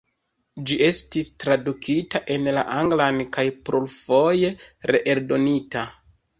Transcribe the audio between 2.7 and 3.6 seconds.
anglan kaj